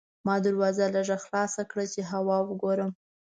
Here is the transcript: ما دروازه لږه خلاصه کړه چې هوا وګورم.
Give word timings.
ما 0.25 0.35
دروازه 0.45 0.85
لږه 0.95 1.17
خلاصه 1.23 1.61
کړه 1.71 1.85
چې 1.93 2.01
هوا 2.11 2.37
وګورم. 2.47 2.91